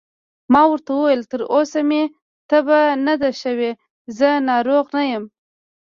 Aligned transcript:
ما 0.53 0.61
ورته 0.71 0.89
وویل: 0.93 1.21
تر 1.31 1.41
اوسه 1.53 1.79
مې 1.89 2.03
تبه 2.49 2.79
نه 3.05 3.13
ده 3.21 3.29
شوې، 3.41 3.71
زه 4.17 4.29
ناروغ 4.49 4.85
نه 4.97 5.03
یم. 5.11 5.23